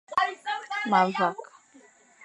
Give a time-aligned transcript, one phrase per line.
[0.89, 1.37] Ma vak.